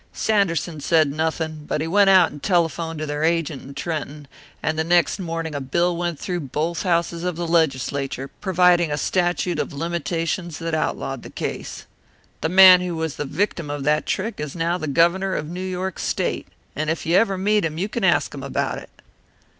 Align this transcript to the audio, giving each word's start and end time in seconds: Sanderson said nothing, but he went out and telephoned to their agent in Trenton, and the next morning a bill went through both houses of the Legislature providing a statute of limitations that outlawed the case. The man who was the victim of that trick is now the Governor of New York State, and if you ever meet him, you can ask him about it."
Sanderson 0.13 0.79
said 0.81 1.11
nothing, 1.11 1.63
but 1.67 1.79
he 1.79 1.85
went 1.85 2.09
out 2.09 2.31
and 2.31 2.41
telephoned 2.41 2.97
to 2.97 3.05
their 3.05 3.23
agent 3.23 3.61
in 3.61 3.75
Trenton, 3.75 4.27
and 4.63 4.75
the 4.79 4.83
next 4.83 5.19
morning 5.19 5.53
a 5.53 5.61
bill 5.61 5.95
went 5.95 6.17
through 6.17 6.39
both 6.39 6.81
houses 6.81 7.23
of 7.23 7.35
the 7.35 7.45
Legislature 7.45 8.27
providing 8.27 8.89
a 8.91 8.97
statute 8.97 9.59
of 9.59 9.73
limitations 9.73 10.57
that 10.57 10.73
outlawed 10.73 11.21
the 11.21 11.29
case. 11.29 11.85
The 12.41 12.49
man 12.49 12.81
who 12.81 12.95
was 12.95 13.17
the 13.17 13.25
victim 13.25 13.69
of 13.69 13.83
that 13.83 14.07
trick 14.07 14.39
is 14.39 14.55
now 14.55 14.79
the 14.79 14.87
Governor 14.87 15.35
of 15.35 15.47
New 15.49 15.61
York 15.61 15.99
State, 15.99 16.47
and 16.75 16.89
if 16.89 17.05
you 17.05 17.15
ever 17.15 17.37
meet 17.37 17.63
him, 17.63 17.77
you 17.77 17.87
can 17.87 18.03
ask 18.03 18.33
him 18.33 18.41
about 18.41 18.79
it." 18.79 18.89